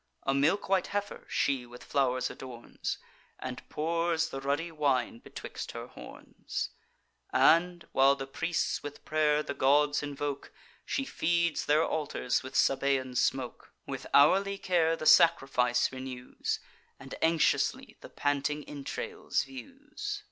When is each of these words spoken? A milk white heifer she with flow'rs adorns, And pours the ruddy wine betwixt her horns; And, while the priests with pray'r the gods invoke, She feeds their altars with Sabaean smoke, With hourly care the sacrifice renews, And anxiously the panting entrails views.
A 0.23 0.33
milk 0.33 0.67
white 0.67 0.87
heifer 0.87 1.27
she 1.29 1.63
with 1.63 1.83
flow'rs 1.83 2.31
adorns, 2.31 2.97
And 3.37 3.61
pours 3.69 4.29
the 4.29 4.41
ruddy 4.41 4.71
wine 4.71 5.19
betwixt 5.19 5.73
her 5.73 5.85
horns; 5.85 6.71
And, 7.31 7.87
while 7.91 8.15
the 8.15 8.25
priests 8.25 8.81
with 8.81 9.05
pray'r 9.05 9.43
the 9.45 9.53
gods 9.53 10.01
invoke, 10.01 10.51
She 10.87 11.05
feeds 11.05 11.67
their 11.67 11.85
altars 11.85 12.41
with 12.41 12.55
Sabaean 12.55 13.15
smoke, 13.15 13.73
With 13.85 14.07
hourly 14.11 14.57
care 14.57 14.95
the 14.95 15.05
sacrifice 15.05 15.91
renews, 15.91 16.59
And 16.99 17.13
anxiously 17.21 17.99
the 18.01 18.09
panting 18.09 18.63
entrails 18.67 19.43
views. 19.43 20.19